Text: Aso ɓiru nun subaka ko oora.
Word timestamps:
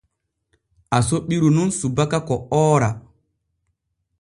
Aso 0.97 1.15
ɓiru 1.27 1.49
nun 1.55 1.69
subaka 1.79 2.17
ko 2.27 2.35
oora. 2.59 2.89